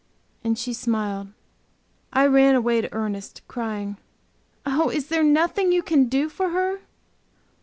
And 0.43 0.57
she 0.57 0.73
smiled. 0.73 1.27
I 2.11 2.25
ran 2.25 2.55
away 2.55 2.81
to 2.81 2.91
Ernest, 2.91 3.43
crying, 3.47 3.97
"Oh, 4.65 4.89
is 4.89 5.09
there 5.09 5.21
nothing 5.21 5.71
you 5.71 5.83
can 5.83 6.05
do 6.09 6.27
for 6.27 6.49
her?" 6.49 6.79